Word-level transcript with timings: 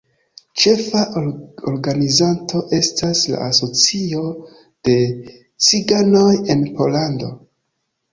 Ĉefa 0.59 1.01
organizanto 1.71 2.61
estas 2.77 3.21
la 3.33 3.41
Asocio 3.47 4.23
de 4.89 4.95
Ciganoj 5.67 6.31
en 6.55 6.65
Pollando. 6.81 7.31